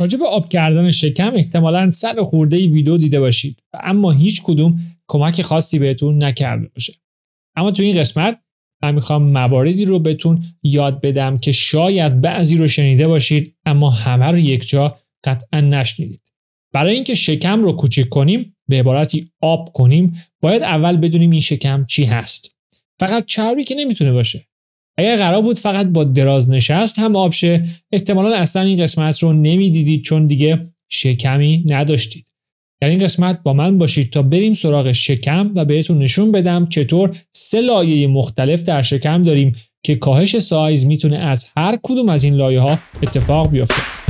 راجع 0.00 0.18
به 0.18 0.26
آب 0.26 0.48
کردن 0.48 0.90
شکم 0.90 1.34
احتمالا 1.34 1.90
سر 1.90 2.22
خورده 2.22 2.56
ویدیو 2.56 2.96
دیده 2.96 3.20
باشید 3.20 3.62
اما 3.74 4.10
هیچ 4.10 4.42
کدوم 4.42 4.80
کمک 5.08 5.42
خاصی 5.42 5.78
بهتون 5.78 6.24
نکرده 6.24 6.68
باشه. 6.68 6.92
اما 7.56 7.70
تو 7.70 7.82
این 7.82 7.98
قسمت 7.98 8.40
من 8.82 8.94
می‌خوام 8.94 9.22
مواردی 9.22 9.84
رو 9.84 9.98
بهتون 9.98 10.44
یاد 10.62 11.00
بدم 11.00 11.38
که 11.38 11.52
شاید 11.52 12.20
بعضی 12.20 12.56
رو 12.56 12.68
شنیده 12.68 13.08
باشید 13.08 13.56
اما 13.66 13.90
همه 13.90 14.26
رو 14.26 14.38
یک 14.38 14.68
جا 14.68 14.98
قطعا 15.24 15.60
نشنیدید. 15.60 16.22
برای 16.72 16.94
اینکه 16.94 17.14
شکم 17.14 17.62
رو 17.62 17.72
کوچیک 17.72 18.08
کنیم 18.08 18.56
به 18.68 18.78
عبارتی 18.78 19.30
آب 19.40 19.72
کنیم 19.72 20.22
باید 20.40 20.62
اول 20.62 20.96
بدونیم 20.96 21.30
این 21.30 21.40
شکم 21.40 21.84
چی 21.84 22.04
هست. 22.04 22.58
فقط 23.00 23.24
چربی 23.26 23.64
که 23.64 23.74
نمی‌تونه 23.74 24.12
باشه. 24.12 24.46
اگر 24.98 25.16
قرار 25.16 25.42
بود 25.42 25.58
فقط 25.58 25.86
با 25.86 26.04
دراز 26.04 26.50
نشست 26.50 26.98
هم 26.98 27.16
آب 27.16 27.32
شه 27.32 27.64
احتمالا 27.92 28.36
اصلا 28.36 28.62
این 28.62 28.82
قسمت 28.82 29.22
رو 29.22 29.32
نمی‌دیدید 29.32 30.02
چون 30.02 30.26
دیگه 30.26 30.66
شکمی 30.88 31.64
نداشتید. 31.68 32.24
در 32.80 32.88
این 32.88 32.98
قسمت 32.98 33.42
با 33.42 33.52
من 33.52 33.78
باشید 33.78 34.10
تا 34.10 34.22
بریم 34.22 34.54
سراغ 34.54 34.92
شکم 34.92 35.50
و 35.54 35.64
بهتون 35.64 35.98
نشون 35.98 36.32
بدم 36.32 36.66
چطور 36.66 37.16
سه 37.32 37.60
لایه 37.60 38.06
مختلف 38.06 38.62
در 38.62 38.82
شکم 38.82 39.22
داریم 39.22 39.56
که 39.82 39.94
کاهش 39.94 40.38
سایز 40.38 40.86
می‌تونه 40.86 41.16
از 41.16 41.50
هر 41.56 41.78
کدوم 41.82 42.08
از 42.08 42.24
این 42.24 42.34
لایه 42.34 42.60
ها 42.60 42.78
اتفاق 43.02 43.50
بیفته. 43.50 44.03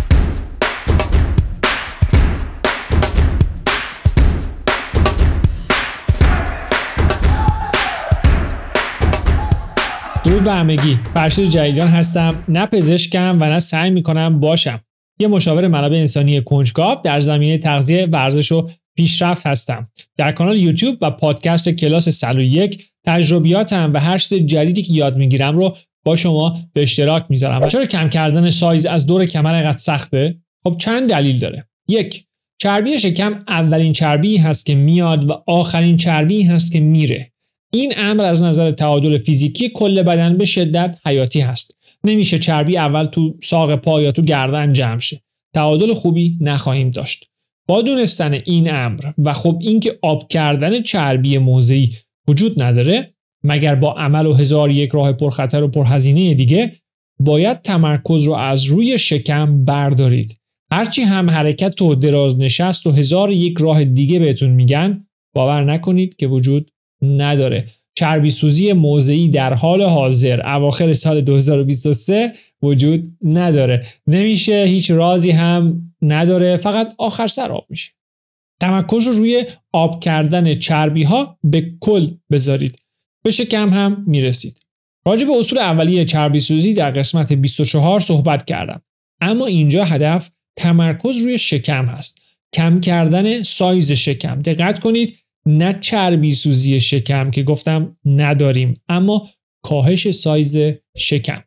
درود 10.35 10.45
به 10.45 10.53
همگی. 10.53 10.99
فرشید 11.15 11.49
جدیدان 11.49 11.89
هستم. 11.89 12.45
نه 12.49 12.67
پزشکم 12.67 13.39
و 13.41 13.45
نه 13.45 13.59
سعی 13.59 13.91
می‌کنم 13.91 14.41
باشم. 14.41 14.81
یه 15.21 15.29
مشاور 15.29 15.69
منابع 15.69 15.97
انسانی 15.97 16.43
کنجکاو 16.43 16.99
در 17.05 17.21
زمینه 17.21 17.59
تغذیه 17.59 18.07
ورزش 18.07 18.53
و 18.53 18.71
پیشرفت 18.97 19.47
هستم. 19.47 19.89
در 20.17 20.33
کانال 20.33 20.57
یوتیوب 20.57 20.99
و 21.01 21.11
پادکست 21.11 21.69
کلاس 21.69 22.09
101 22.09 22.85
تجربیاتم 23.07 23.91
و 23.95 24.01
هر 24.01 24.19
جدیدی 24.19 24.83
که 24.83 24.93
یاد 24.93 25.17
می‌گیرم 25.17 25.57
رو 25.57 25.77
با 26.05 26.17
شما 26.17 26.59
به 26.73 26.83
اشتراک 26.83 27.25
می‌ذارم. 27.29 27.69
چرا 27.69 27.87
کم 27.87 28.09
کردن 28.09 28.51
سایز 28.51 28.87
از 28.87 29.07
دور 29.07 29.27
کمر 29.27 29.55
اینقدر 29.55 29.79
سخته؟ 29.79 30.39
خب 30.65 30.77
چند 30.79 31.09
دلیل 31.09 31.39
داره. 31.39 31.69
یک 31.89 32.25
چربی 32.59 32.99
شکم 32.99 33.43
اولین 33.49 33.93
چربی 33.93 34.37
هست 34.37 34.67
که 34.67 34.75
میاد 34.75 35.31
و 35.31 35.43
آخرین 35.47 35.97
چربی 35.97 36.43
هست 36.43 36.73
که 36.73 36.81
میره. 36.81 37.34
این 37.75 37.93
امر 37.97 38.25
از 38.25 38.43
نظر 38.43 38.71
تعادل 38.71 39.19
فیزیکی 39.19 39.69
کل 39.69 40.03
بدن 40.03 40.39
به 40.39 40.45
شدت 40.45 40.99
حیاتی 41.07 41.41
هست. 41.41 41.79
نمیشه 42.05 42.39
چربی 42.39 42.77
اول 42.77 43.05
تو 43.05 43.35
ساق 43.43 43.75
پا 43.75 44.03
یا 44.03 44.13
تو 44.13 44.23
گردن 44.23 44.73
جمع 44.73 44.99
شه. 44.99 45.23
تعادل 45.55 45.95
خوبی 45.95 46.39
نخواهیم 46.41 46.91
داشت. 46.91 47.31
با 47.69 47.83
دونستن 47.83 48.33
این 48.33 48.75
امر 48.75 49.01
و 49.19 49.33
خب 49.33 49.59
اینکه 49.61 49.99
آب 50.03 50.29
کردن 50.29 50.81
چربی 50.81 51.39
موضعی 51.39 51.91
وجود 52.29 52.63
نداره 52.63 53.15
مگر 53.45 53.75
با 53.75 53.93
عمل 53.93 54.27
و 54.27 54.35
هزار 54.35 54.71
یک 54.71 54.91
راه 54.91 55.13
پرخطر 55.13 55.63
و 55.63 55.69
پرهزینه 55.69 56.35
دیگه 56.35 56.73
باید 57.21 57.63
تمرکز 57.63 58.25
رو 58.25 58.33
از 58.33 58.65
روی 58.65 58.99
شکم 58.99 59.65
بردارید. 59.65 60.39
هرچی 60.73 61.03
هم 61.03 61.31
حرکت 61.31 61.83
و 61.83 61.95
دراز 61.95 62.39
نشست 62.39 62.87
و 62.87 62.91
هزار 62.91 63.31
یک 63.31 63.59
راه 63.61 63.85
دیگه 63.85 64.19
بهتون 64.19 64.51
میگن 64.51 65.07
باور 65.35 65.65
نکنید 65.65 66.17
که 66.17 66.27
وجود 66.27 66.71
نداره. 67.05 67.69
چربی 67.95 68.31
سوزی 68.31 68.73
موضعی 68.73 69.29
در 69.29 69.55
حال 69.55 69.83
حاضر 69.83 70.47
اواخر 70.47 70.93
سال 70.93 71.21
2023 71.21 72.33
وجود 72.63 73.17
نداره. 73.23 73.87
نمیشه 74.07 74.65
هیچ 74.65 74.91
رازی 74.91 75.31
هم 75.31 75.93
نداره 76.03 76.57
فقط 76.57 76.95
آخر 76.99 77.27
سر 77.27 77.53
آب 77.53 77.67
میشه. 77.69 77.93
تمرکز 78.61 79.07
رو 79.07 79.13
روی 79.13 79.45
آب 79.73 80.01
کردن 80.01 80.55
چربی 80.55 81.03
ها 81.03 81.39
به 81.45 81.73
کل 81.81 82.11
بذارید. 82.31 82.79
به 83.25 83.31
شکم 83.31 83.69
هم 83.69 84.05
می‌رسید. 84.07 84.61
راجع 85.07 85.27
به 85.27 85.33
اصول 85.39 85.59
اولیه 85.59 86.05
چربی 86.05 86.41
سوزی 86.41 86.75
در 86.75 86.91
قسمت 86.91 87.33
24 87.33 88.01
صحبت 88.01 88.45
کردم. 88.45 88.83
اما 89.21 89.47
اینجا 89.47 89.85
هدف 89.85 90.31
تمرکز 90.57 91.23
روی 91.23 91.39
شکم 91.39 91.87
هست. 91.87 92.19
کم 92.55 92.81
کردن 92.81 93.43
سایز 93.43 93.93
شکم. 93.93 94.43
دقت 94.43 94.79
کنید 94.79 95.19
نه 95.47 95.79
چربی 95.81 96.35
سوزی 96.35 96.81
شکم 96.81 97.31
که 97.31 97.43
گفتم 97.43 97.97
نداریم 98.05 98.75
اما 98.89 99.29
کاهش 99.65 100.11
سایز 100.11 100.59
شکم. 100.97 101.43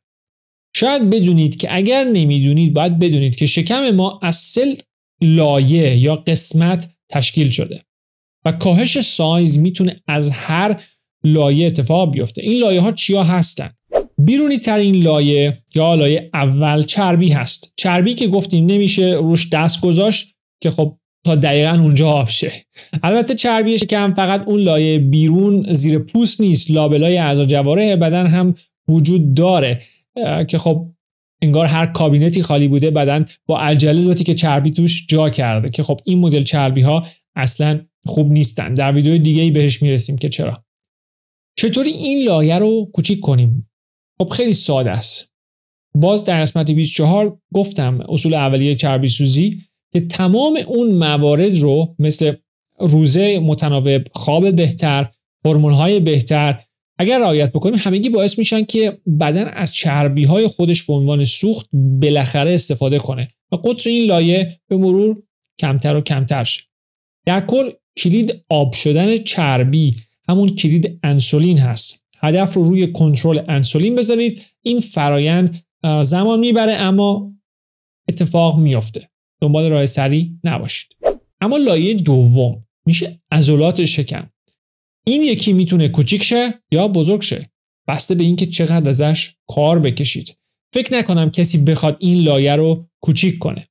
شاید 0.76 1.10
بدونید 1.10 1.58
که 1.58 1.76
اگر 1.76 2.04
نمی‌دونید 2.04 2.74
باید 2.74 3.00
بدونید 3.00 3.36
که 3.36 3.46
شکم 3.46 3.92
ما 3.92 4.20
از 4.24 4.36
سل 4.36 4.74
لایه 5.22 5.98
یا 5.98 6.16
قسمت 6.16 6.92
تشکیل 7.10 7.50
شده 7.50 7.82
و 8.46 8.52
کاهش 8.52 9.00
سایز 9.00 9.60
می‌تونه 9.60 10.02
از 10.08 10.30
هر 10.30 10.82
لایه 11.24 11.68
اتفاق 11.68 12.12
بیفته. 12.12 12.42
این 12.42 12.60
لایه 12.60 12.82
ها 12.82 12.92
چیا 12.92 13.24
هستن؟ 13.24 13.70
بیرونی 14.18 14.58
ترین 14.58 15.04
لایه 15.04 15.64
یا 15.76 15.96
لایه 15.96 16.30
اول 16.34 16.84
چربی 16.84 17.30
هست. 17.30 17.74
چربی 17.78 18.14
که 18.14 18.28
گفتیم 18.28 18.66
نمیشه 18.66 19.18
روش 19.22 19.50
دست 19.50 19.82
گذاشت 19.82 20.36
که 20.64 20.72
خب 20.72 20.98
تا 21.28 21.36
دقیقا 21.36 21.80
اونجا 21.82 22.10
آب 22.10 22.30
شه. 22.30 22.52
البته 23.04 23.36
چربی 23.36 23.80
شکم 23.80 24.14
فقط 24.14 24.48
اون 24.48 24.60
لایه 24.60 25.00
بیرون 25.00 25.74
زیر 25.74 26.00
پوست 26.00 26.42
نیست 26.42 26.72
لابلای 26.72 27.18
اعضا 27.18 27.46
جواره 27.46 27.96
بدن 27.96 28.28
هم 28.28 28.56
وجود 28.88 29.34
داره. 29.34 29.82
که 30.48 30.58
خب 30.58 30.88
انگار 31.42 31.66
هر 31.66 31.86
کابینتی 31.86 32.42
خالی 32.44 32.68
بوده 32.68 32.92
بدن 32.92 33.26
با 33.46 33.60
عجله 33.60 34.04
دوتی 34.04 34.24
که 34.24 34.34
چربی 34.34 34.72
توش 34.72 35.06
جا 35.10 35.30
کرده. 35.30 35.70
که 35.70 35.84
خب 35.84 36.00
این 36.04 36.20
مدل 36.20 36.44
چربی 36.44 36.82
ها 36.82 37.08
اصلا 37.36 37.82
خوب 38.06 38.32
نیستن. 38.32 38.74
در 38.74 38.92
ویدیو 38.92 39.18
دیگه 39.18 39.42
ای 39.42 39.52
بهش 39.52 39.82
می‌رسیم 39.82 40.18
که 40.18 40.30
چرا. 40.30 40.64
چطوری 41.58 41.90
این 41.90 42.24
لایه 42.24 42.60
رو 42.60 42.92
کوچیک 42.94 43.20
کنیم؟ 43.20 43.70
خب 44.20 44.30
خیلی 44.30 44.54
ساده 44.54 44.92
است. 44.92 45.32
باز 45.96 46.26
در 46.26 46.42
قسمت 46.42 46.72
24 46.72 47.40
گفتم 47.54 48.06
اصول 48.10 48.34
اولیه 48.34 48.76
چربی 48.76 49.08
سوزی. 49.08 49.62
که 49.94 50.00
تمام 50.00 50.60
اون 50.68 50.92
موارد 50.92 51.58
رو 51.60 51.96
مثل 52.00 52.34
روزه 52.80 53.40
متناوب 53.40 54.02
خواب 54.12 54.56
بهتر 54.56 55.12
های 55.46 56.00
بهتر 56.00 56.60
اگر 57.00 57.20
رعایت 57.20 57.52
بکنیم 57.52 57.80
همگی 57.80 58.10
باعث 58.10 58.40
میشن 58.40 58.64
که 58.64 58.98
بدن 59.20 59.48
از 59.48 59.74
چربی 59.74 60.24
های 60.24 60.48
خودش 60.48 60.84
به 60.84 60.94
عنوان 60.94 61.26
سوخت 61.26 61.70
بالاخره 61.74 62.54
استفاده 62.54 63.00
کنه 63.00 63.28
و 63.52 63.56
قطر 63.56 63.90
این 63.90 64.06
لایه 64.06 64.60
به 64.68 64.78
مرور 64.78 65.24
کمتر 65.60 65.96
و 65.96 66.02
کمتر 66.02 66.44
شه. 66.44 66.62
در 67.26 67.46
کل 67.46 67.70
کلید 67.98 68.44
آب 68.50 68.74
شدن 68.74 69.18
چربی 69.18 69.96
همون 70.30 70.50
کلید 70.50 71.00
انسولین 71.04 71.58
هست. 71.58 72.06
هدف 72.20 72.54
رو 72.54 72.64
روی 72.64 72.92
کنترل 72.92 73.42
انسولین 73.48 73.96
بذارید. 73.96 74.42
این 74.62 74.80
فرایند 74.80 75.64
زمان 76.02 76.40
می‌بره 76.40 76.74
اما 76.74 77.34
اتفاق 78.10 78.60
میافته. 78.60 79.10
دنبال 79.42 79.70
راه 79.70 79.86
سری 79.86 80.40
نباشید. 80.44 80.96
اما 81.42 81.58
لایه 81.58 81.94
دوم 81.94 82.66
میشه 82.88 83.22
عضلات 83.32 83.86
شکم. 83.86 84.30
این 85.08 85.22
یکی 85.22 85.54
می‌تونه 85.54 85.90
کوچیک 85.90 86.24
شه 86.24 86.54
یا 86.72 86.88
بزرگ 86.88 87.22
شه. 87.22 87.50
بسته 87.88 88.16
به 88.16 88.24
اینکه 88.24 88.46
چقدر 88.46 88.90
ازش 88.90 89.36
کار 89.48 89.80
بکشید. 89.80 90.38
فکر 90.74 90.94
نکنم 90.94 91.30
کسی 91.30 91.58
بخواد 91.58 91.98
این 92.00 92.24
لایه 92.24 92.56
رو 92.56 92.88
کوچیک 93.02 93.40
کنه. 93.40 93.68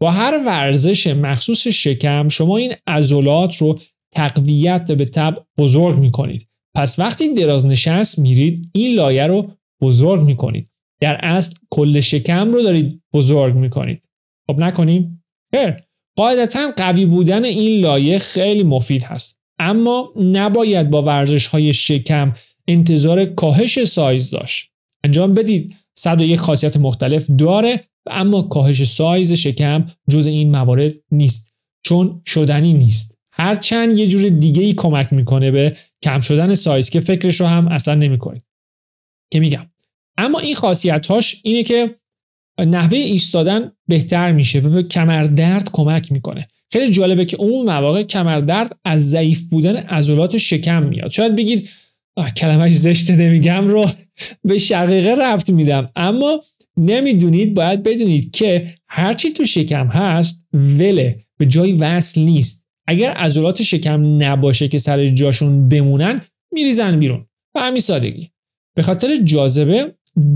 با 0.00 0.10
هر 0.10 0.42
ورزش 0.46 1.06
مخصوص 1.06 1.68
شکم 1.68 2.28
شما 2.28 2.56
این 2.56 2.72
عضلات 2.86 3.56
رو 3.56 3.78
تقویت 4.14 4.92
به 4.92 5.04
تب 5.04 5.46
بزرگ 5.58 5.98
می‌کنید. 5.98 6.48
پس 6.76 6.98
وقتی 6.98 7.34
دراز 7.34 7.66
نشست 7.66 8.18
میرید 8.18 8.70
این 8.72 8.94
لایه 8.94 9.26
رو 9.26 9.50
بزرگ 9.80 10.22
می‌کنید. 10.22 10.68
در 11.00 11.18
اصل 11.22 11.56
کل 11.70 12.00
شکم 12.00 12.52
رو 12.52 12.62
دارید 12.62 13.02
بزرگ 13.12 13.54
می‌کنید. 13.54 14.08
خب 14.52 14.60
نکنیم 14.60 15.24
خیر. 15.54 15.76
قاعدتا 16.16 16.70
قوی 16.76 17.06
بودن 17.06 17.44
این 17.44 17.80
لایه 17.80 18.18
خیلی 18.18 18.62
مفید 18.62 19.02
هست. 19.02 19.40
اما 19.58 20.12
نباید 20.16 20.90
با 20.90 21.02
ورزش 21.02 21.46
های 21.46 21.72
شکم 21.72 22.34
انتظار 22.68 23.24
کاهش 23.24 23.84
سایز 23.84 24.30
داشت. 24.30 24.70
انجام 25.04 25.34
بدید. 25.34 25.76
101 25.94 26.40
خاصیت 26.40 26.76
مختلف 26.76 27.26
داره 27.38 27.80
اما 28.06 28.42
کاهش 28.42 28.84
سایز 28.84 29.32
شکم 29.32 29.86
جز 30.10 30.26
این 30.26 30.50
موارد 30.50 30.92
نیست. 31.10 31.54
چون 31.84 32.22
شدنی 32.26 32.72
نیست. 32.72 33.18
هرچند 33.32 33.98
یه 33.98 34.06
جور 34.06 34.28
دیگه 34.28 34.62
ای 34.62 34.74
کمک 34.74 35.12
می‌کنه 35.12 35.50
به 35.50 35.76
کم 36.02 36.20
شدن 36.20 36.54
سایز 36.54 36.90
که 36.90 37.00
فکرش 37.00 37.40
رو 37.40 37.46
هم 37.46 37.68
اصلا 37.68 37.94
نمی‌کنید 37.94 38.44
که 39.32 39.40
میگم. 39.40 39.66
اما 40.18 40.38
این 40.38 40.54
خاصیت 40.54 41.06
هاش 41.06 41.40
اینه 41.44 41.62
که 41.62 41.94
نحوه 42.64 42.98
ایستادن 42.98 43.72
بهتر 43.88 44.32
میشه 44.32 44.60
و 44.60 44.70
به 44.70 44.82
کمردرد 44.82 45.70
کمک 45.72 46.12
می‌کنه. 46.12 46.48
خیلی 46.72 46.92
جالبه 46.92 47.24
که 47.24 47.36
اون 47.36 47.66
مواقع 47.66 48.02
کمردرد 48.02 48.76
از 48.84 49.10
ضعیف 49.10 49.42
بودن 49.42 49.76
عضلات 49.76 50.38
شکم 50.38 50.82
میاد. 50.82 51.10
شاید 51.10 51.36
بگید 51.36 51.68
کلمهش 52.36 52.76
زشته 52.76 53.16
نمیگم 53.16 53.68
رو 53.68 53.86
به 54.44 54.58
شقیقه 54.58 55.14
رفت 55.20 55.50
میدم. 55.50 55.86
اما 55.96 56.40
نمی‌دونید 56.76 57.54
باید 57.54 57.82
بدونید 57.82 58.30
که 58.30 58.74
هرچی 58.88 59.30
تو 59.30 59.44
شکم 59.44 59.86
هست 59.86 60.46
وله 60.52 61.18
به 61.38 61.46
جای 61.46 61.72
وصل 61.72 62.20
نیست. 62.20 62.66
اگر 62.86 63.10
عضلات 63.10 63.62
شکم 63.62 64.22
نباشه 64.22 64.68
که 64.68 64.78
سر 64.78 65.06
جاشون 65.06 65.68
بمونن 65.68 66.20
میریزن 66.52 66.98
بیرون. 66.98 67.26
به 67.54 67.60
همین 67.60 67.80
سادگی. 67.80 68.30
به 68.76 68.82
خاطر 68.82 69.16
جاذبه 69.24 69.92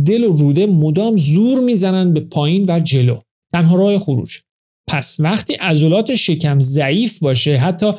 دل 0.06 0.24
و 0.24 0.32
روده 0.32 0.66
مدام 0.66 1.16
زور 1.16 1.60
می‌زنن 1.60 2.12
به 2.14 2.20
پایین 2.20 2.64
و 2.68 2.80
جلو. 2.80 3.18
تنها 3.52 3.76
راه 3.76 3.98
خروج. 3.98 4.36
پس 4.88 5.16
وقتی 5.20 5.54
عضلات 5.54 6.14
شکم 6.14 6.60
ضعیف 6.60 7.18
باشه 7.18 7.56
حتی 7.56 7.92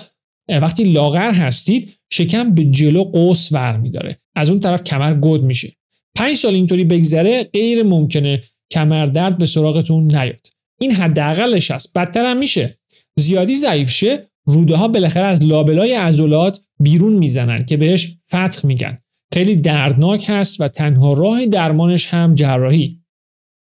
وقتی 0.49 0.83
لاغر 0.83 1.31
هستید 1.31 1.93
شکم 2.13 2.55
به 2.55 2.63
جلو 2.63 3.03
قوس 3.03 3.51
ور 3.51 3.77
میداره. 3.77 4.19
از 4.35 4.49
اون 4.49 4.59
طرف 4.59 4.83
کمر 4.83 5.13
گود 5.13 5.43
میشه. 5.43 5.73
پنج 6.15 6.35
سال 6.35 6.53
اینطوری 6.53 6.83
بگذره 6.83 7.43
غیر 7.43 7.83
ممکنه 7.83 8.43
کمر 8.71 9.05
درد 9.05 9.37
به 9.37 9.45
سراغتون 9.45 10.03
نیاد. 10.15 10.47
این 10.81 10.91
حداقلش 10.91 11.71
است. 11.71 11.93
بدتر 11.93 12.25
هم 12.25 12.37
میشه. 12.37 12.79
زیادی 13.19 13.55
ضعیف 13.55 13.89
شه 13.89 14.27
روده 14.45 14.75
ها 14.75 14.87
بالاخره 14.87 15.25
از 15.25 15.43
لابلای 15.43 15.93
عضلات 15.93 16.61
بیرون 16.79 17.13
می‌زنن 17.13 17.65
که 17.65 17.77
بهش 17.77 18.17
فتح 18.27 18.67
میگن. 18.67 18.97
خیلی 19.33 19.55
دردناک 19.55 20.25
هست 20.27 20.61
و 20.61 20.67
تنها 20.67 21.13
راه 21.13 21.45
درمانش 21.45 22.07
هم 22.07 22.35
جراحی. 22.35 23.01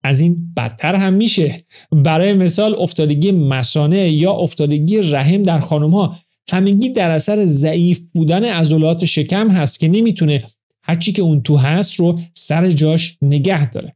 از 0.03 0.19
این 0.19 0.53
بدتر 0.57 0.95
هم 0.95 1.13
میشه. 1.13 1.65
برای 1.91 2.33
مثال 2.33 2.75
افتادگی 2.79 3.31
مسانه 3.31 4.09
یا 4.09 4.31
افتادگی 4.31 5.01
رحم 5.01 5.43
در 5.43 5.59
خانم 5.59 5.89
ها 5.89 6.19
همگی 6.49 6.89
در 6.89 7.11
اثر 7.11 7.45
ضعیف 7.45 8.11
بودن 8.13 8.43
عضلات 8.43 9.05
شکم 9.05 9.49
هست 9.49 9.79
که 9.79 9.87
نمی‌تونه 9.87 10.43
هرچی 10.83 11.11
که 11.11 11.21
اون 11.21 11.41
تو 11.41 11.57
هست 11.57 11.95
رو 11.99 12.19
سر 12.33 12.69
جاش 12.69 13.17
نگه 13.21 13.69
داره. 13.69 13.95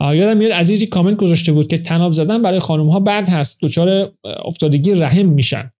یادم 0.00 0.36
میاد 0.36 0.52
عزیزی 0.52 0.86
کامنت 0.86 1.16
گذاشته 1.16 1.52
بود 1.52 1.68
که 1.68 1.78
تناب 1.78 2.12
زدن 2.12 2.42
برای 2.42 2.58
خانم 2.58 2.88
ها 2.90 3.00
بد 3.00 3.28
هست. 3.28 3.58
دچار 3.62 4.12
افتادگی 4.24 4.94
رحم 4.94 5.26
میشن. 5.26 5.70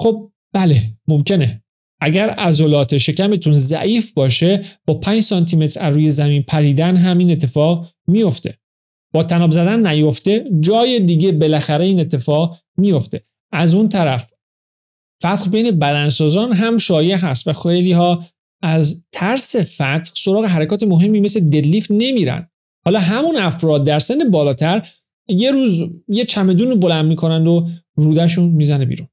خب 0.00 0.32
بله 0.52 0.82
ممکنه. 1.08 1.61
اگر 2.04 2.30
عضلات 2.30 2.98
شکمتون 2.98 3.52
ضعیف 3.52 4.12
باشه 4.12 4.64
با 4.86 4.94
5 4.94 5.20
سانتی 5.20 5.56
متر 5.56 5.90
روی 5.90 6.10
زمین 6.10 6.42
پریدن 6.42 6.96
همین 6.96 7.30
اتفاق 7.30 7.88
میفته. 8.06 8.58
با 9.14 9.22
تناب 9.22 9.50
زدن 9.50 9.86
نیفته 9.86 10.44
جای 10.60 11.00
دیگه 11.00 11.32
بالاخره 11.32 11.84
این 11.84 12.00
اتفاق 12.00 12.58
میفته. 12.76 13.22
از 13.52 13.74
اون 13.74 13.88
طرف 13.88 14.32
فتح 15.26 15.50
بین 15.50 15.70
بدنسازان 15.70 16.52
هم 16.52 16.78
شایع 16.78 17.16
هست 17.16 17.48
و 17.48 17.52
خیلی 17.52 17.92
ها 17.92 18.24
از 18.62 19.04
ترس 19.12 19.56
فتح 19.56 20.10
سراغ 20.14 20.44
حرکات 20.44 20.82
مهمی 20.82 21.20
مثل 21.20 21.40
ددلیفت 21.40 21.90
نمیرن. 21.90 22.48
حالا 22.84 22.98
همون 22.98 23.36
افراد 23.36 23.84
در 23.84 23.98
سن 23.98 24.30
بالاتر 24.30 24.88
یه 25.28 25.50
روز 25.50 25.88
یه 26.08 26.24
چمدون 26.24 26.68
رو 26.68 26.76
بلند 26.76 27.04
می‌کنند 27.04 27.46
و 27.46 27.68
رودشون 27.94 28.44
می‌زنه 28.44 28.84
بیرون. 28.84 29.08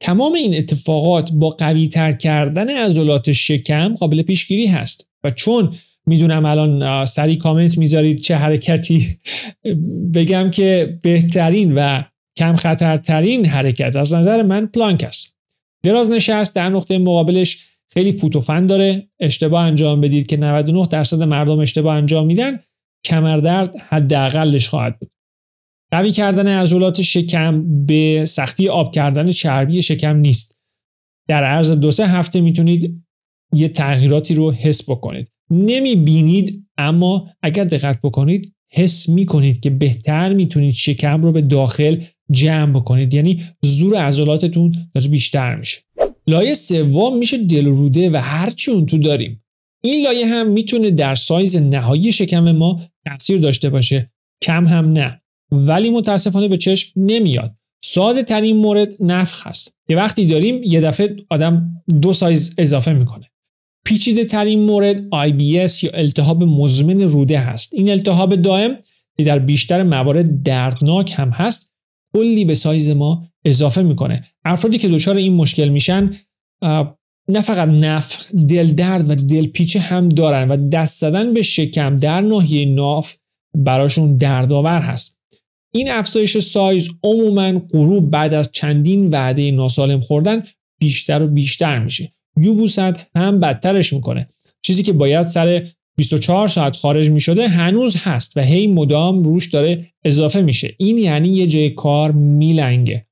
تمام 0.00 0.32
این 0.32 0.58
اتفاقات 0.58 1.30
با 1.32 1.48
قوی 1.48 1.88
تر 1.88 2.12
کردن 2.12 2.70
عضلات 2.70 3.32
شکم 3.32 3.94
قابل 3.94 4.22
پیشگیری 4.22 4.66
هست. 4.66 5.10
و 5.24 5.30
چون 5.30 5.74
می‌دونم 6.06 6.44
الان 6.44 7.04
سری 7.04 7.36
کامنت 7.36 7.78
می‌ذارید 7.78 8.20
چه 8.20 8.36
حرکتی 8.36 9.18
بگم 10.14 10.50
که 10.50 10.98
بهترین 11.02 11.74
و 11.74 12.02
کم 12.36 12.56
خطرترین 12.56 13.46
حرکت 13.46 13.96
از 13.96 14.14
نظر 14.14 14.42
من 14.42 14.66
پلانک 14.66 15.04
است. 15.04 15.36
دراز 15.82 16.10
نشست 16.10 16.54
در 16.54 16.68
نقطه 16.68 16.98
مقابلش 16.98 17.64
خیلی 17.92 18.12
فوتوفن 18.12 18.66
داره. 18.66 19.08
اشتباه 19.20 19.64
انجام 19.64 20.00
بدید 20.00 20.26
که 20.26 20.36
99 20.36 20.86
درصد 20.90 21.22
مردم 21.22 21.58
اشتباه 21.58 21.94
انجام 21.94 22.26
میدن. 22.26 22.58
کمردرد 23.04 23.76
حداقلش 23.88 24.68
خواهد 24.68 24.98
بود. 24.98 25.10
قوی 25.94 26.12
کردن 26.12 26.48
عضلات 26.48 27.02
شکم 27.02 27.84
به 27.86 28.24
سختی 28.28 28.68
آب 28.68 28.94
کردن 28.94 29.30
چربی 29.30 29.82
شکم 29.82 30.16
نیست. 30.16 30.58
در 31.28 31.44
عرض 31.44 31.72
دو 31.72 31.90
سه 31.90 32.06
هفته 32.06 32.40
می‌تونید 32.40 33.04
یه 33.52 33.68
تغییراتی 33.68 34.34
رو 34.34 34.52
حس 34.52 34.90
بکنید. 34.90 35.28
نمی 35.50 35.96
بینید 35.96 36.66
اما 36.78 37.28
اگر 37.42 37.64
دقت 37.64 38.00
بکنید 38.02 38.54
حس 38.72 39.08
می‌کنید 39.08 39.60
که 39.60 39.70
بهتر 39.70 40.32
می‌تونید 40.32 40.74
شکم 40.74 41.22
رو 41.22 41.32
به 41.32 41.40
داخل 41.42 42.02
جمع 42.30 42.72
بکنید. 42.72 43.14
یعنی 43.14 43.42
زور 43.62 43.96
عضلاتتون 43.96 44.72
داره 44.94 45.08
بیشتر 45.08 45.56
میشه. 45.56 45.80
لایه 46.26 46.54
سوم 46.54 47.18
میشه 47.18 47.38
دل 47.38 47.66
روده 47.66 48.10
و 48.10 48.16
هرچی 48.16 48.70
اون 48.70 48.86
تو 48.86 48.98
داریم. 48.98 49.44
این 49.84 50.04
لایه 50.04 50.26
هم 50.26 50.50
می‌تونه 50.50 50.90
در 50.90 51.14
سایز 51.14 51.56
نهایی 51.56 52.12
شکم 52.12 52.52
ما 52.52 52.82
تاثیر 53.04 53.38
داشته 53.38 53.70
باشه. 53.70 54.12
کم 54.42 54.66
هم 54.66 54.92
نه. 54.92 55.20
ولی 55.54 55.90
متاسفانه 55.90 56.48
به 56.48 56.56
چشم 56.56 56.92
نمیاد. 56.96 57.52
ساده 57.84 58.22
ترین 58.22 58.56
مورد 58.56 58.92
نفخ 59.00 59.46
هست 59.46 59.76
که 59.88 59.96
وقتی 59.96 60.26
داریم 60.26 60.62
یه 60.62 60.80
دفعه 60.80 61.16
آدم 61.30 61.82
دو 62.02 62.12
سایز 62.12 62.54
اضافه 62.58 62.92
می‌کنه. 62.92 63.30
پیچیده 63.86 64.24
ترین 64.24 64.62
مورد 64.62 65.08
IBS 65.08 65.82
یا 65.82 65.90
التهاب 65.94 66.42
مزمن 66.42 67.02
روده 67.02 67.38
هست. 67.38 67.74
این 67.74 67.90
التهاب 67.90 68.34
دائم 68.34 68.76
که 69.16 69.24
در 69.24 69.38
بیشتر 69.38 69.82
موارد 69.82 70.42
دردناک 70.42 71.12
هم 71.16 71.30
هست. 71.30 71.72
کلی 72.16 72.44
به 72.44 72.54
سایز 72.54 72.90
ما 72.90 73.28
اضافه 73.44 73.82
می‌کنه. 73.82 74.24
افرادی 74.44 74.78
که 74.78 74.88
دچار 74.88 75.16
این 75.16 75.34
مشکل 75.34 75.68
میشن 75.68 76.10
نه 77.28 77.40
فقط 77.40 77.68
نفخ 77.68 78.26
دل 78.48 78.66
درد 78.66 79.10
و 79.10 79.14
دل 79.14 79.46
پیچه 79.46 79.80
هم 79.80 80.08
دارن 80.08 80.48
و 80.48 80.68
دست 80.68 81.00
زدن 81.00 81.32
به 81.32 81.42
شکم 81.42 81.96
در 81.96 82.20
ناحیه 82.20 82.64
ناف 82.64 83.16
براشون 83.56 84.16
دردآور 84.16 84.80
هست. 84.80 85.20
این 85.76 85.90
افزایش 85.90 86.38
سایز 86.38 86.90
عموما 87.02 87.58
غروب 87.72 88.10
بعد 88.10 88.34
از 88.34 88.52
چندین 88.52 89.10
وعده 89.10 89.50
ناسالم 89.50 90.00
خوردن 90.00 90.42
بیشتر 90.80 91.22
و 91.22 91.26
بیشتر 91.26 91.78
میشه. 91.78 92.12
یوبوست 92.40 93.08
هم 93.16 93.40
بدترش 93.40 93.92
می‌کنه. 93.92 94.28
چیزی 94.62 94.82
که 94.82 94.92
باید 94.92 95.26
سر 95.26 95.66
24 95.96 96.48
ساعت 96.48 96.76
خارج 96.76 97.10
می‌شده 97.10 97.48
هنوز 97.48 97.96
هست 97.96 98.36
و 98.36 98.40
هی 98.40 98.66
مدام 98.66 99.22
روش 99.22 99.48
داره 99.48 99.86
اضافه 100.04 100.42
میشه. 100.42 100.74
این 100.78 100.98
یعنی 100.98 101.28
یه 101.28 101.46
جای 101.46 101.70
کار 101.70 102.12
میلنگه. 102.12 103.06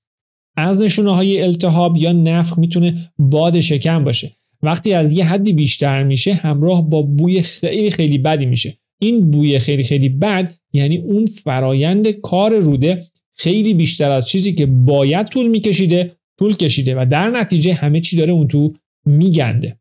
از 0.56 0.81
نشونه 0.81 1.14
های 1.14 1.43
التهاب 1.43 1.97
یا 1.97 2.12
نفخ 2.12 2.59
می‌تونه 2.59 3.12
باد 3.19 3.61
شکم 3.61 4.05
باشه. 4.05 4.37
وقتی 4.62 4.93
از 4.93 5.12
یه 5.12 5.25
حدی 5.25 5.53
بیشتر 5.53 6.03
میشه 6.03 6.35
همراه 6.35 6.91
با 6.91 7.03
بوی 7.03 7.43
خیلی 7.43 7.91
خیلی 7.91 8.19
بدی 8.19 8.47
میشه. 8.47 8.79
این 9.00 9.31
بوی 9.31 9.59
خیلی 9.59 9.82
خیلی 9.82 10.09
بد 10.09 10.55
یعنی 10.72 10.96
اون 10.98 11.26
فرایند 11.26 12.10
کار 12.10 12.58
روده 12.58 13.06
خیلی 13.34 13.74
بیشتر 13.74 14.10
از 14.10 14.26
چیزی 14.26 14.52
که 14.52 14.66
باید 14.66 15.26
طول 15.26 15.48
میکشیده 15.48 16.16
طول 16.38 16.56
کشیده 16.56 16.94
و 16.94 17.06
در 17.11 17.30
نتیجه 17.30 17.75
همه 17.75 18.00
چی 18.00 18.16
داره 18.16 18.32
اون 18.32 18.49
تو 18.49 18.73
میگنده. 19.06 19.78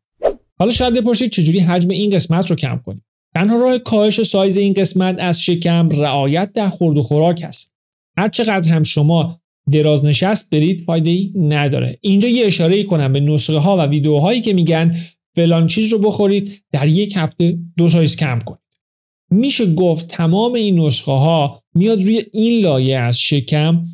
حالا 0.58 0.72
شاید 0.72 0.94
بپرسید 0.94 1.30
چجوری 1.30 1.58
حجم 1.58 1.90
این 1.90 2.10
قسمت 2.10 2.50
رو 2.50 2.56
کم 2.56 2.80
کنیم؟ 2.86 3.04
تنها 3.34 3.60
راه 3.60 3.78
کاهش 3.78 4.22
سایز 4.22 4.56
این 4.56 4.72
قسمت 4.72 5.16
از 5.18 5.42
شکم 5.42 5.88
رعایت 5.88 6.52
در 6.52 6.68
خورد 6.68 6.96
و 6.96 7.02
خوراک 7.02 7.44
است. 7.48 7.74
هر 8.18 8.28
چقدر 8.28 8.72
هم 8.72 8.82
شما 8.82 9.40
دراز 9.72 10.04
نشست 10.04 10.50
برید 10.50 10.80
فایده 10.80 11.10
ای 11.10 11.32
نداره. 11.36 11.98
اینجا 12.00 12.28
یه 12.28 12.46
اشاره 12.46 12.82
کنم 12.82 13.12
به 13.12 13.20
نسخه 13.20 13.58
ها 13.58 13.76
و 13.76 13.80
ویدیوهایی 13.80 14.40
که 14.40 14.52
میگن 14.52 14.96
فلان 15.34 15.66
چیز 15.66 15.92
رو 15.92 15.98
بخورید 15.98 16.62
در 16.72 16.88
یک 16.88 17.16
هفته 17.16 17.58
دو 17.76 17.88
سایز 17.88 18.16
کم 18.16 18.38
کنید. 18.38 18.61
میشه 19.32 19.74
گفت 19.74 20.08
تمام 20.08 20.52
این 20.52 20.80
نسخه 20.80 21.12
ها 21.12 21.62
میاد 21.74 22.02
روی 22.02 22.22
این 22.32 22.62
لایه 22.62 22.98
از 22.98 23.20
شکم 23.20 23.84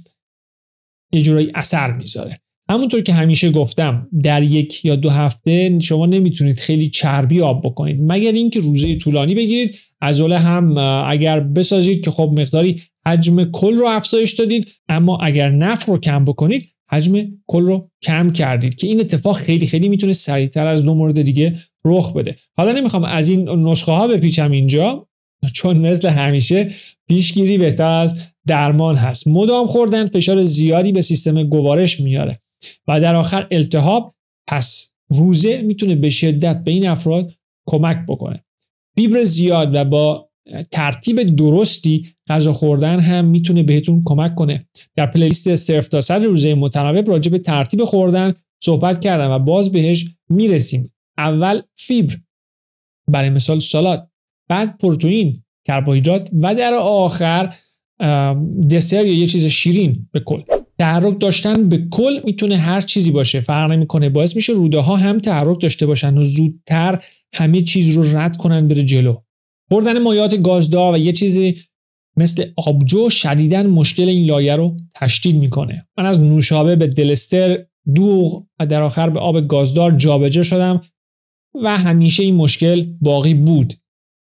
یه 1.13 1.21
جورایی 1.21 1.51
اثر 1.55 1.93
می‌ذاره. 1.93 2.35
همونطور 2.71 3.03
که 3.03 3.13
همیشه 3.13 3.51
گفتم 3.51 4.09
در 4.23 4.43
یک 4.43 4.85
یا 4.85 4.97
دو 4.97 5.11
هفته 5.11 5.79
شما 5.79 6.07
نمی‌تونید 6.07 6.59
خیلی 6.59 6.91
چربی 6.91 7.41
آب 7.41 7.67
بکنید. 7.67 7.97
مگر 8.01 8.33
اینکه 8.33 8.61
روزه 8.61 8.97
طولانی 8.97 9.35
بگیرید. 9.35 9.77
عضله 10.03 10.39
هم 10.39 10.79
اگر 11.09 11.41
بسازید 11.41 12.05
که 12.05 12.11
خب 12.11 12.31
مقداری 12.37 12.77
حجم 13.07 13.45
کل 13.45 13.75
رو 13.75 13.87
افزایش 13.87 14.33
دادید 14.33 14.73
اما 14.89 15.19
اگر 15.19 15.51
نفر 15.51 15.93
رو 15.93 15.99
کم 15.99 16.25
بکنید 16.25 16.75
حجم 16.91 17.25
کل 17.47 17.63
رو 17.63 17.91
کم 18.03 18.31
کردید 18.31 18.75
که 18.75 18.87
این 18.87 19.01
اتفاق 19.01 19.37
خیلی 19.37 19.67
خیلی 19.67 19.89
می‌تونه 19.89 20.13
سریعتر 20.13 20.67
از 20.67 20.83
دو 20.83 20.95
مورد 20.95 21.23
دیگه 21.23 21.59
رخ 21.85 22.13
بده. 22.13 22.37
حالا 22.57 22.73
نمی‌خوام 22.73 23.05
از 23.05 23.29
این 23.29 23.49
نسخه 23.49 23.93
ها 23.93 24.09
بپیچم 24.09 24.51
اینجا. 24.51 25.08
چون 25.55 25.79
مثل 25.79 26.09
همیشه 26.09 26.71
پیشگیری 27.09 27.59
بهتر 27.59 27.91
از 27.91 28.17
درمان 28.47 28.97
هست. 28.97 29.29
مدام 29.29 29.67
خوردن 29.67 30.07
فشار 30.07 30.45
زیادی 30.45 30.93
به 30.93 31.03
سیستم 31.03 31.43
گوارش 31.43 32.01
میاره 32.01 32.41
و 32.89 33.01
در 33.01 33.15
آخر 33.15 33.47
التهاب 33.51 34.15
پس 34.49 34.93
روزه 35.11 35.63
می‌تونه 35.63 35.95
به 35.95 36.11
شدت 36.11 36.65
به 36.65 36.71
این 36.71 36.89
افراد 36.89 37.33
کمک 37.69 37.99
بکنه. 38.09 38.45
فیبر 38.97 39.25
زیاد 39.25 39.75
و 39.75 39.85
با 39.85 40.29
ترتیب 40.71 41.23
درستی 41.23 42.15
غذا 42.29 42.53
خوردن 42.53 43.01
هم 43.01 43.25
می‌تونه 43.25 43.63
بهتون 43.63 44.03
کمک 44.05 44.35
کنه. 44.35 44.67
در 44.97 45.07
پلیلیست 45.07 45.55
صرف 45.55 45.89
تا 45.89 46.01
سر 46.01 46.19
روزه 46.19 46.55
متناوب 46.55 47.11
راجع 47.11 47.31
به 47.31 47.39
ترتیب 47.39 47.85
خوردن 47.85 48.35
صحبت 48.65 49.01
کردم 49.01 49.31
و 49.31 49.39
باز 49.39 49.73
بهش 49.73 50.07
می‌رسیم. 50.31 50.93
اول 51.19 51.61
فیبر. 51.77 52.15
برای 53.11 53.31
مثال 53.31 53.59
سالاد. 53.59 54.08
بعد 54.49 54.79
پروتئین 54.79 55.43
کربوهیدرات 55.67 56.31
و 56.43 56.55
در 56.55 56.75
آخر 56.75 57.55
دسر 58.71 59.07
یا 59.07 59.15
یه 59.15 59.27
چیز 59.27 59.45
شیرین 59.45 60.09
به 60.13 60.21
کل. 60.21 60.43
تحرک 60.79 61.21
داشتن 61.21 61.69
به 61.69 61.87
کل 61.91 62.21
می‌تونه 62.25 62.57
هر 62.57 62.81
چیزی 62.81 63.11
باشه. 63.11 63.41
فرق 63.41 63.71
نمی‌کنه. 63.71 64.09
باعث 64.09 64.37
میشه 64.37 64.53
روده 64.53 64.79
ها 64.79 64.97
هم 64.97 65.19
تحرک 65.19 65.61
داشته 65.61 65.87
باشن 65.87 66.19
و 66.19 66.25
زودتر 66.25 67.03
همه 67.35 67.63
چیز 67.63 67.91
رو 67.91 68.17
رد 68.17 68.37
کنن 68.37 68.69
بره 68.69 68.83
جلو. 68.83 69.17
خوردن 69.71 70.03
مایات 70.03 70.35
گازدار 70.35 70.95
و 70.95 70.99
یه 70.99 71.13
چیزی 71.13 71.57
مثل 72.17 72.45
آبجو 72.57 73.11
شدیدا 73.11 73.63
مشکل 73.63 74.09
این 74.09 74.27
لایه 74.27 74.57
رو 74.57 74.77
تشدید 74.95 75.37
می‌کنه. 75.37 75.89
من 75.99 76.07
از 76.07 76.21
نوشابه 76.21 76.77
به 76.77 76.87
دلستر 76.87 77.65
دوغ 77.95 78.45
و 78.61 78.67
در 78.67 78.83
آخر 78.83 79.11
به 79.11 79.21
آب 79.21 79.41
گازدار 79.41 79.97
جابجا 79.97 80.43
شدم 80.43 80.81
و 81.63 81.77
همیشه 81.77 82.23
این 82.23 82.35
مشکل 82.35 82.85
باقی 83.01 83.35
بود. 83.35 83.75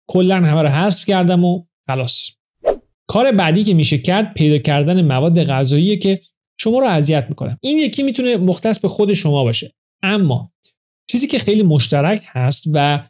کلا 0.08 0.36
همه 0.36 0.62
رو 0.62 0.68
حذف 0.68 1.06
کردم 1.06 1.44
و 1.44 1.64
خلاص. 1.88 2.30
کار 3.08 3.32
بعدی 3.32 3.64
که 3.64 3.74
میشه 3.74 3.98
کرد 3.98 4.34
پیدا 4.34 4.58
کردن 4.58 5.02
مواد 5.02 5.44
غذایی 5.44 5.98
که 5.98 6.20
شما 6.60 6.80
رو 6.80 6.88
اذیت 6.88 7.26
می‌کنه. 7.30 7.58
این 7.62 7.78
یکی 7.78 8.04
می‌تونه 8.04 8.38
مختص 8.38 8.80
به 8.80 8.88
خود 8.88 9.14
شما 9.14 9.44
باشه. 9.44 9.74
اما 10.04 10.52
چیزی 11.12 11.28
که 11.28 11.40
خیلی 11.40 11.64
مشترک 11.64 12.22
هست 12.28 12.64
و 12.74 13.08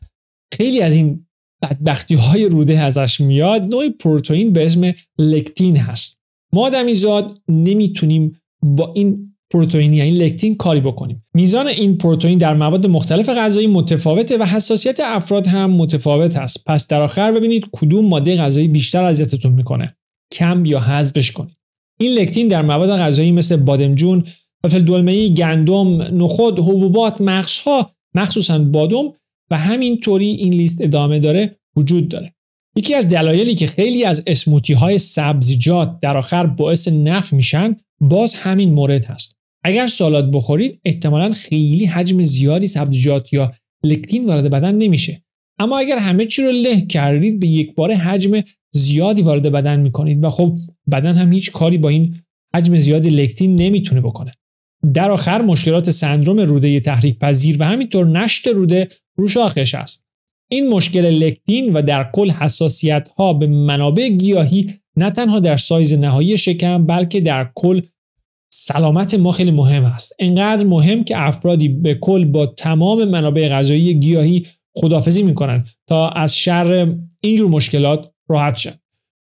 خیلی 0.53 0.81
از 0.81 0.93
این 0.93 1.27
بدبختی 1.61 2.15
های 2.15 2.45
روده 2.45 2.79
ازش 2.79 3.21
میاد 3.21 3.61
نوع 3.61 3.89
پروتئین 3.89 4.53
به 4.53 4.65
اسم 4.65 4.93
لکتین 5.19 5.77
هست. 5.77 6.19
ما 6.53 6.61
آدمیزاد 6.61 7.41
نمی‌تونیم 7.47 8.41
با 8.63 8.93
این 8.93 9.34
پروتئین 9.51 9.93
یعنی 9.93 10.11
لکتین 10.11 10.55
کاری 10.55 10.79
بکنیم. 10.79 11.25
میزان 11.33 11.67
این 11.67 11.97
پروتئین 11.97 12.37
در 12.37 12.53
مواد 12.53 12.87
مختلف 12.87 13.29
غذایی 13.29 13.67
متفاوته 13.67 14.37
و 14.37 14.43
حساسیت 14.43 14.99
افراد 14.99 15.47
هم 15.47 15.71
متفاوت 15.71 16.37
است 16.37 16.63
پس 16.65 16.87
در 16.87 17.01
آخر 17.01 17.31
ببینید 17.31 17.65
کدوم 17.71 18.05
ماده 18.05 18.37
غذایی 18.37 18.67
بیشتر 18.67 19.03
اذیتتون 19.03 19.51
می‌کنه. 19.51 19.95
کم 20.31 20.65
یا 20.65 20.79
حذفش 20.79 21.31
کنید. 21.31 21.55
این 21.99 22.17
لکتین 22.17 22.47
در 22.47 22.61
مواد 22.61 22.89
غذایی 22.89 23.31
مثل 23.31 23.55
بادمجون 23.55 24.23
فلفل 24.63 24.81
دلمه‌ای 24.81 25.33
گندم 25.33 26.01
نخود 26.01 26.59
حبوبات 26.59 27.21
مغزها 27.21 27.91
مخصوصا 28.15 28.59
بادم 28.59 29.13
و 29.51 29.57
همینطوری 29.57 30.27
این 30.27 30.53
لیست 30.53 30.81
ادامه 30.81 31.19
داره 31.19 31.59
وجود 31.75 32.07
داره. 32.07 32.34
یکی 32.77 32.93
از 32.93 33.09
دلایلی 33.09 33.55
که 33.55 33.67
خیلی 33.67 34.03
از 34.03 34.23
اسموتی 34.27 34.73
های 34.73 34.97
سبزیجات 34.97 35.99
در 36.01 36.17
آخر 36.17 36.45
باعث 36.45 36.87
نفع 36.87 37.35
میشن 37.35 37.75
باز 37.99 38.35
همین 38.35 38.73
مورد 38.73 39.05
هست. 39.05 39.35
اگر 39.63 39.87
سالاد 39.87 40.31
بخورید 40.31 40.79
احتمالا 40.85 41.31
خیلی 41.31 41.85
حجم 41.85 42.21
زیادی 42.21 42.67
سبزیجات 42.67 43.33
یا 43.33 43.53
لکتین 43.83 44.25
وارد 44.25 44.49
بدن 44.49 44.75
نمیشه. 44.75 45.23
اما 45.59 45.77
اگر 45.77 45.97
همه 45.97 46.25
چی 46.25 46.43
رو 46.43 46.51
له 46.51 46.81
کردید 46.81 47.39
به 47.39 47.47
یک 47.47 47.75
بار 47.75 47.93
حجم 47.93 48.41
زیادی 48.71 49.21
وارد 49.21 49.51
بدن 49.51 49.79
می‌کنید 49.79 50.23
و 50.23 50.29
خب 50.29 50.53
بدن 50.91 51.15
هم 51.15 51.33
هیچ 51.33 51.51
کاری 51.51 51.77
با 51.77 51.89
این 51.89 52.15
حجم 52.55 52.77
زیادی 52.77 53.09
لکتین 53.09 53.55
نمی‌تونه 53.55 54.01
بکنه. 54.01 54.31
در 54.93 55.11
آخر 55.11 55.41
مشکلات 55.41 55.89
سندروم 55.89 56.39
روده 56.39 56.79
تحریک 56.79 57.19
پذیر 57.19 57.57
و 57.59 57.63
همینطور 57.63 58.05
نشت 58.05 58.47
روده 58.47 58.87
رو 59.17 59.27
شاخش 59.27 59.75
است 59.75 60.04
این 60.49 60.69
مشکل 60.69 61.05
لکتین 61.05 61.73
و 61.73 61.81
در 61.81 62.09
کل 62.13 62.31
حساسیت 62.31 63.09
ها 63.17 63.33
به 63.33 63.47
منابع 63.47 64.09
گیاهی 64.09 64.73
نه 64.97 65.11
تنها 65.11 65.39
در 65.39 65.57
سایز 65.57 65.93
نهایی 65.93 66.37
شکم 66.37 66.85
بلکه 66.85 67.21
در 67.21 67.49
کل 67.55 67.81
سلامت 68.53 69.13
ما 69.13 69.31
خیلی 69.31 69.51
مهم 69.51 69.85
است. 69.85 70.15
انقدر 70.19 70.65
مهم 70.65 71.03
که 71.03 71.21
افرادی 71.21 71.69
به 71.69 71.95
کل 71.95 72.25
با 72.25 72.45
تمام 72.45 73.05
منابع 73.05 73.49
غذایی 73.49 73.93
گیاهی 73.93 74.45
خدافزی 74.77 75.23
می‌کنند 75.23 75.67
تا 75.87 76.09
از 76.09 76.37
شر 76.37 76.95
اینجور 77.21 77.49
مشکلات 77.49 78.11
راحت 78.29 78.57
شن. 78.57 78.73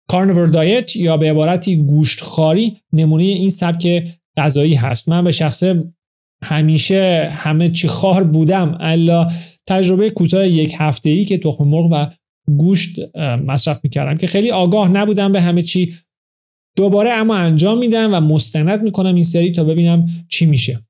کارنور 0.09 0.47
دایت 0.47 0.97
یا 0.97 1.17
به 1.17 1.31
عبارتی 1.31 1.77
گوشت 1.77 2.21
خاری 2.21 2.77
نمونه 2.93 3.23
این 3.23 3.51
سبک 3.51 4.05
غذایی 4.37 4.75
هست. 4.75 5.09
من 5.09 5.25
به 5.25 5.33
شخصه 5.33 5.85
همیشه 6.43 7.33
همه 7.33 7.71
چی 7.71 7.89
خار 7.89 8.25
بودم 8.25 8.77
الا 8.81 9.27
تجربه 9.69 10.11
کوتاه 10.11 10.49
یک 10.49 10.75
هفته 10.79 11.11
ای 11.11 11.25
که 11.25 11.39
تخم 11.39 11.65
مرغ 11.65 11.89
و 11.93 12.07
گوشت 12.57 13.17
مصرف 13.19 13.81
می‌کردم 13.83 14.17
که 14.17 14.27
خیلی 14.27 14.51
آگاه 14.51 14.89
نبودم 14.89 15.33
به 15.33 15.41
همه 15.41 15.63
چی. 15.63 15.95
دوباره 16.77 17.11
اما 17.11 17.35
انجام 17.35 17.79
میدم 17.79 18.15
و 18.15 18.21
مستند 18.21 18.83
می‌کنم 18.83 19.15
این 19.15 19.25
سری 19.25 19.53
تا 19.53 19.65
ببینم 19.65 20.07
چی 20.29 20.47
میشه. 20.47 20.87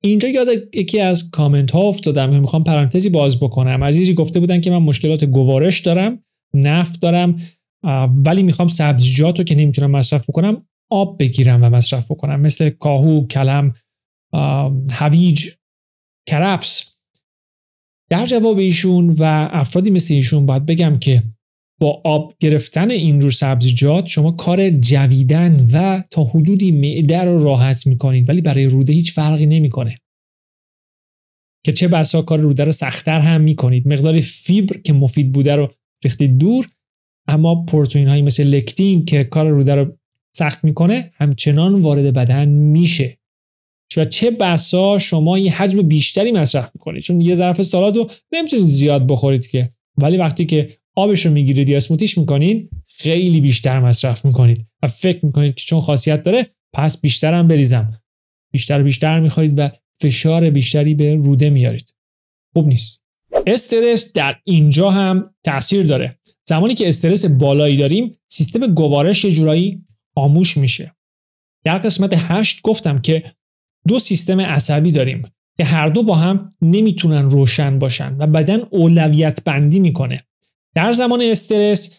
اینجا 0.00 0.28
یاد 0.28 0.48
یکی 0.74 1.00
از 1.00 1.30
کامنت 1.30 1.70
ها 1.70 1.80
افتادم 1.80 2.30
که 2.30 2.38
می‌خوام 2.38 2.64
پرانتزی 2.64 3.08
باز 3.08 3.40
بکنم. 3.40 3.84
عزیزی 3.84 4.14
گفته 4.14 4.40
بودن 4.40 4.60
که 4.60 4.70
من 4.70 4.78
مشکلات 4.78 5.24
گوارش 5.24 5.80
دارم 5.80 6.24
نفت 6.54 7.00
دارم 7.00 7.40
ولی 8.24 8.42
می‌خوام 8.42 8.68
سبزیجات 8.68 9.38
رو 9.38 9.44
که 9.44 9.54
نمی‌تونم 9.54 9.90
مصرف 9.90 10.30
بکنم 10.30 10.66
آب 10.90 11.18
بگیرم 11.18 11.64
و 11.64 11.70
مصرف 11.70 12.10
بکنم. 12.10 12.40
مثل 12.40 12.70
کاهو 12.70 13.26
کلم 13.26 13.74
هویج 14.92 15.50
کرفس. 16.28 16.93
در 18.10 18.26
جواب 18.26 18.58
ایشون 18.58 19.10
و 19.10 19.48
افرادی 19.52 19.90
مثل 19.90 20.14
ایشون 20.14 20.46
باید 20.46 20.66
بگم 20.66 20.98
که 20.98 21.22
با 21.80 22.02
آب 22.04 22.34
گرفتن 22.40 22.90
اینجور 22.90 23.30
سبزیجات 23.30 24.06
شما 24.06 24.30
کار 24.30 24.70
جویدن 24.70 25.66
و 25.72 26.02
تا 26.10 26.24
حدودی 26.24 26.72
معده 26.72 27.24
رو 27.24 27.44
راحت 27.44 27.86
می‌کنید 27.86 28.28
ولی 28.28 28.40
برای 28.40 28.64
روده 28.66 28.92
هیچ 28.92 29.12
فرقی 29.12 29.46
نمی‌کنه. 29.46 29.96
که 31.64 31.72
چه 31.72 31.88
بسا 31.88 32.22
کار 32.22 32.38
روده 32.38 32.64
رو 32.64 32.72
سختتر 32.72 33.20
هم 33.20 33.40
می‌کنید. 33.40 33.88
مقدار 33.88 34.20
فیبر 34.20 34.76
که 34.76 34.92
مفید 34.92 35.32
بوده 35.32 35.56
رو 35.56 35.68
ریختید 36.04 36.38
دور 36.38 36.68
اما 37.28 37.64
پروتئین 37.64 38.08
هایی 38.08 38.22
مثل 38.22 38.44
لکتین 38.44 39.04
که 39.04 39.24
کار 39.24 39.48
روده 39.48 39.74
رو 39.74 39.96
سخت 40.36 40.64
می‌کنه 40.64 41.12
همچنان 41.14 41.80
وارد 41.80 42.14
بدن 42.14 42.48
میشه. 42.48 43.18
و 43.96 44.04
چه 44.04 44.30
بسا 44.30 44.98
شما 44.98 45.38
یه 45.38 45.52
حجم 45.52 45.82
بیشتری 45.82 46.32
مصرف 46.32 46.70
می‌کنید 46.74 47.02
چون 47.02 47.20
یه 47.20 47.34
ظرف 47.34 47.62
سالاد 47.62 47.96
رو 47.96 48.10
نمی‌تونید 48.32 48.66
زیاد 48.66 49.06
بخورید 49.06 49.46
که. 49.46 49.68
ولی 49.98 50.16
وقتی 50.16 50.46
که 50.46 50.78
آبش 50.96 51.26
رو 51.26 51.32
می‌گیرید 51.32 51.68
یا 51.68 51.76
اسموتیش 51.76 52.18
می‌کنید 52.18 52.70
خیلی 52.86 53.40
بیشتر 53.40 53.80
مصرف 53.80 54.24
می‌کنید. 54.24 54.66
و 54.82 54.86
فکر 54.86 55.26
می‌کنید 55.26 55.54
که 55.54 55.64
چون 55.64 55.80
خاصیت 55.80 56.22
داره 56.22 56.46
پس 56.72 57.00
بیشتر 57.00 57.34
هم 57.34 57.48
بریزم. 57.48 58.00
بیشتر 58.52 58.82
بیشتر 58.82 59.20
می‌خواهید 59.20 59.58
و 59.58 59.68
فشار 60.00 60.50
بیشتری 60.50 60.94
به 60.94 61.14
روده 61.14 61.50
میارید. 61.50 61.94
خوب 62.52 62.66
نیست. 62.68 63.02
استرس 63.46 64.12
در 64.12 64.36
اینجا 64.44 64.90
هم 64.90 65.34
تاثیر 65.44 65.82
داره. 65.82 66.18
زمانی 66.48 66.74
که 66.74 66.88
استرس 66.88 67.24
بالایی 67.24 67.76
داریم 67.76 68.18
سیستم 68.28 68.66
گوارش 68.66 69.24
یه 69.24 69.30
جورایی 69.30 69.84
خاموش 70.14 70.56
میشه. 70.56 70.94
در 71.64 71.78
قسمت 71.78 72.10
هشت 72.16 72.62
گفتم 72.62 72.98
که 72.98 73.32
دو 73.88 73.98
سیستم 73.98 74.40
عصبی 74.40 74.92
داریم 74.92 75.22
که 75.58 75.64
هر 75.64 75.88
دو 75.88 76.02
با 76.02 76.14
هم 76.14 76.54
نمی‌تونن 76.62 77.30
روشن 77.30 77.78
باشن 77.78 78.16
و 78.18 78.26
بدن 78.26 78.60
اولویت 78.70 79.44
بندی 79.44 79.80
می‌کنه. 79.80 80.20
در 80.74 80.92
زمان 80.92 81.22
استرس 81.22 81.98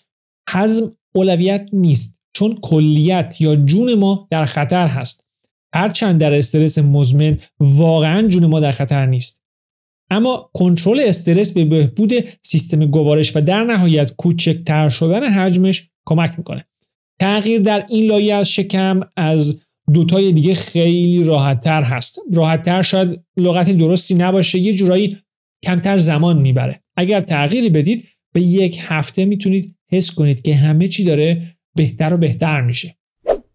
حزم 0.49 0.97
اولویت 1.15 1.69
نیست 1.73 2.19
چون 2.33 2.57
کلیت 2.61 3.41
یا 3.41 3.55
جون 3.55 3.93
ما 3.93 4.27
در 4.31 4.45
خطر 4.45 4.87
هست. 4.87 5.27
هرچند 5.73 6.21
در 6.21 6.33
استرس 6.33 6.77
مزمن 6.77 7.37
واقعا 7.59 8.27
جون 8.27 8.45
ما 8.45 8.59
در 8.59 8.71
خطر 8.71 9.05
نیست. 9.05 9.43
اما 10.11 10.49
کنترل 10.53 11.01
استرس 11.05 11.51
به 11.51 11.65
بهبود 11.65 12.13
سیستم 12.41 12.85
گوارش 12.85 13.35
و 13.35 13.41
در 13.41 13.63
نهایت 13.63 14.15
کوچکتر 14.15 14.89
شدن 14.89 15.23
حجمش 15.23 15.89
کمک 16.05 16.33
می‌کنه. 16.37 16.65
تغییر 17.19 17.61
در 17.61 17.85
این 17.89 18.05
لایه 18.05 18.35
از 18.35 18.49
شکم 18.49 18.99
از 19.17 19.61
دوتای 19.93 20.31
دیگه 20.31 20.53
خیلی 20.53 21.23
راحتتر 21.23 21.83
هست. 21.83 22.19
راحتتر 22.33 22.81
شاید 22.81 23.23
لغت 23.37 23.71
درستی 23.71 24.15
نباشه 24.15 24.59
یه 24.59 24.73
جورایی 24.73 25.17
کمتر 25.65 25.97
زمان 25.97 26.41
می‌بره. 26.41 26.83
اگر 26.97 27.21
تغییری 27.21 27.69
بدید 27.69 28.07
به 28.33 28.41
یک 28.41 28.79
هفته 28.81 29.25
می‌تونید 29.25 29.75
حس 29.91 30.11
کنید 30.11 30.41
که 30.41 30.55
همه 30.55 30.87
چی 30.87 31.03
داره 31.03 31.55
بهتر 31.75 32.13
و 32.13 32.17
بهتر 32.17 32.61
میشه. 32.61 32.97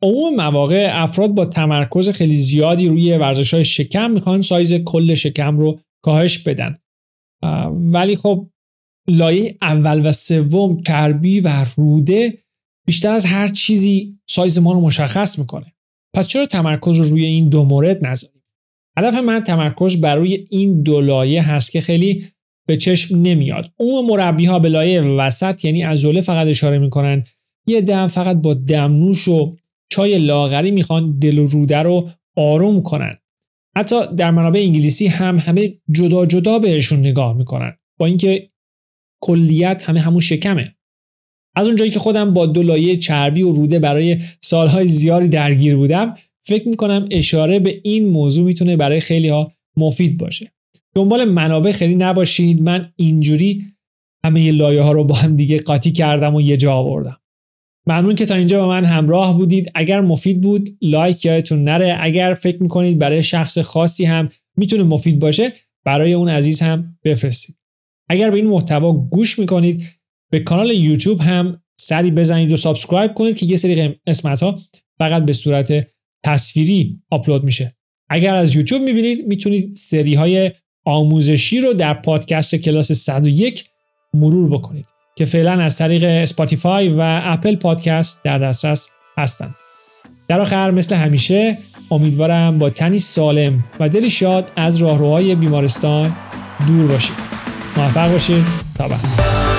عموم 0.03 0.35
مواقع 0.37 0.91
افراد 0.93 1.31
با 1.31 1.45
تمرکز 1.45 2.09
خیلی 2.09 2.37
زیادی 2.37 2.89
روی 2.89 3.17
ورزش 3.17 3.55
های 3.55 3.65
شکم 3.65 4.11
می‌خوان 4.11 4.41
سایز 4.41 4.73
کل 4.73 5.15
شکم 5.15 5.59
رو 5.59 5.81
کاهش 6.03 6.39
بدن. 6.39 6.77
ولی 7.71 8.17
خب 8.17 8.51
لایه 9.09 9.57
اول 9.63 10.07
و 10.07 10.13
سوم 10.13 10.83
کربی 10.83 11.41
و 11.41 11.67
روده 11.77 12.39
بیشتر 12.87 13.13
از 13.13 13.27
هر 13.27 13.49
چیزی 13.49 14.19
سایز 14.29 14.59
ما 14.59 14.73
رو 14.73 14.81
مشخص 14.81 15.39
می‌کنه. 15.39 15.73
پس 16.15 16.27
چرا 16.27 16.47
تمرکز 16.47 16.97
رو 16.97 17.05
روی 17.05 17.25
این 17.25 17.49
دو 17.49 17.65
مورد 17.65 18.07
نذاریم؟ 18.07 18.43
هدف 18.99 19.15
من 19.15 19.41
تمرکز 19.41 20.01
بر 20.01 20.17
روی 20.17 20.47
این 20.51 20.83
دو 20.83 21.01
لایه 21.01 21.43
هست 21.53 21.73
که 21.73 21.81
خیلی 21.81 22.27
به 22.67 22.77
چشم 22.77 23.19
نمیاد. 23.19 23.73
اون 23.77 24.07
مربی 24.07 24.45
ها 24.45 24.59
به 24.59 24.69
لایه 24.69 25.01
وسط 25.01 25.65
یعنی 25.65 25.83
عضله 25.83 26.21
فقط 26.21 26.47
اشاره 26.47 26.79
می‌کنن 26.79 27.25
یه 27.67 27.81
دم 27.81 28.09
فقط 28.09 28.37
با 28.37 28.55
دمنوش 28.55 29.29
و 29.29 29.57
چای 29.93 30.19
لاغری 30.19 30.71
می‌خوان 30.71 31.19
دل 31.19 31.39
و 31.39 31.47
روده 31.47 31.79
رو 31.79 32.11
آروم 32.37 32.83
کنن. 32.83 33.17
حتی 33.77 33.97
در 34.17 34.31
منابع 34.31 34.61
انگلیسی 34.61 35.07
هم 35.07 35.39
همه 35.39 35.75
جدا 35.91 36.27
جدا 36.27 36.59
بهشون 36.59 36.99
نگاه 36.99 37.37
می‌کنن. 37.37 37.77
با 37.99 38.07
اینکه 38.07 38.51
کلیت 39.23 39.83
همه 39.89 40.01
همون 40.01 40.21
شکمه. 40.21 40.75
از 41.61 41.67
اونجایی 41.67 41.91
که 41.91 41.99
خودم 41.99 42.35
با 42.35 42.47
دولایه 42.47 42.97
چربی 42.97 43.43
و 43.43 43.53
روده 43.53 43.79
برای 43.79 44.17
سالهای 44.41 44.87
زیادی 44.87 45.29
درگیر 45.29 45.77
بودم 45.77 46.15
فکر 46.43 46.69
می‌کنم 46.69 47.09
اشاره 47.11 47.59
به 47.59 47.81
این 47.85 48.09
موضوع 48.09 48.45
می‌تونه 48.45 48.77
برای 48.77 49.01
خیلی 49.01 49.29
ها 49.29 49.53
مفید 49.77 50.19
باشه. 50.19 50.53
دنبال 50.95 51.25
منابع 51.25 51.73
خیلی 51.73 51.95
نباشید. 51.95 52.63
من 52.63 52.93
اینجوری 52.97 53.65
همه 54.25 54.51
لایه 54.51 54.83
ها 54.83 54.93
رو 54.93 55.05
با 55.05 55.15
هم 55.15 55.37
دیگه 55.37 55.59
قاطی 55.59 55.93
کردم 55.93 56.35
و 56.35 56.41
یه 56.41 56.57
جا 56.57 56.73
آوردم. 56.73 57.17
ممنون 57.87 58.15
که 58.15 58.27
تا 58.27 58.35
اینجا 58.35 58.61
با 58.61 58.69
من 58.69 58.85
همراه 58.85 59.37
بودید. 59.37 59.71
اگر 59.75 60.01
مفید 60.01 60.41
بود 60.41 60.69
لایک 60.83 61.25
یادتون 61.25 61.65
نره. 61.65 61.97
اگر 62.01 62.35
فکر 62.35 62.63
می‌کنید 62.63 62.99
برای 62.99 63.23
شخص 63.23 63.59
خاصی 63.59 64.05
هم 64.05 64.29
می‌تونه 64.57 64.83
مفید 64.83 65.19
باشه 65.19 65.53
برای 65.85 66.13
اون 66.13 66.29
عزیز 66.29 66.61
هم 66.61 66.99
بفرستید. 67.05 67.57
اگر 68.09 68.31
به 68.31 68.37
این 68.37 68.47
محتوا 68.47 68.93
گوش 68.93 69.39
می‌کنید 69.39 70.00
به 70.31 70.41
کانال 70.41 70.71
یوتیوب 70.71 71.21
هم 71.21 71.63
سری 71.81 72.11
بزنید 72.11 72.53
و 72.53 72.57
subscribe 72.57 73.15
کنید 73.15 73.37
که 73.37 73.47
یه 73.47 73.57
سری 73.57 74.01
قسمت 74.07 74.43
ها 74.43 74.59
فقط 74.99 75.25
به 75.25 75.33
صورت 75.33 75.87
تصویری 76.25 77.03
آپلود 77.11 77.45
میشه 77.45 77.77
اگر 78.11 78.35
از 78.35 78.57
یوتیوب 78.57 78.83
می‌بینید 78.83 79.27
می‌تونید 79.27 79.75
سری 79.75 80.15
های 80.15 80.51
آموزشی 80.85 81.61
رو 81.61 81.73
در 81.73 81.95
پادکست 81.95 82.55
کلاس 82.55 82.93
101 82.93 83.65
مرور 84.15 84.51
بکنید 84.51 84.87
که 85.17 85.25
فعلا 85.25 85.53
از 85.53 85.79
طریق 85.79 86.05
اسپاتیفای 86.05 86.89
و 86.89 87.01
اپل 87.01 87.57
پادکست 87.57 88.23
در 88.25 88.39
دسترس 88.39 88.91
هستند. 89.19 89.55
در 90.29 90.41
آخر 90.41 90.71
مثل 90.71 90.97
همیشه 90.97 91.59
امیدوارم 91.91 92.59
با 92.59 92.71
تنی 92.71 92.99
سالم 92.99 93.65
و 93.81 93.89
دلی 93.89 94.11
شاد 94.11 94.53
از 94.57 94.77
راهروهای 94.77 95.35
بیمارستان 95.35 96.13
دور 96.67 96.87
باشید. 96.87 97.17
موفق 97.77 98.13
باشید 98.13 98.45
تا 98.79 98.89
بعد 98.89 99.50